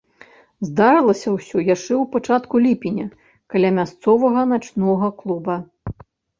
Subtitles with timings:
[0.67, 3.07] Здарылася ўсё яшчэ ў пачатку ліпеня
[3.53, 5.63] каля мясцовага начнога клуба.